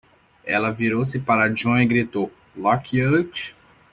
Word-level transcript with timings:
Ela 0.43 0.71
virou-se 0.71 1.19
para 1.19 1.47
John 1.49 1.77
e 1.77 1.85
gritou? 1.85 2.33
"Look 2.55 2.99
Out!" 2.99 3.55